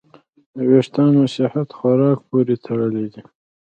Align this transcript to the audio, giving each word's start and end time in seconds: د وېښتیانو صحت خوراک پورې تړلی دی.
د 0.55 0.57
وېښتیانو 0.69 1.21
صحت 1.35 1.67
خوراک 1.77 2.19
پورې 2.29 2.55
تړلی 2.65 3.05
دی. 3.13 3.23